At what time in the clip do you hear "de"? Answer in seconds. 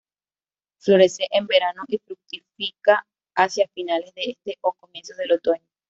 4.15-4.31